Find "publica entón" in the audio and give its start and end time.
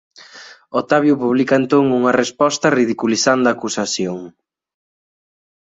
1.23-1.85